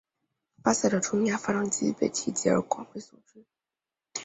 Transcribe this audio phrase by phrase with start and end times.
[0.63, 3.45] 巴萨德冲压发动机中被提及而广为所知。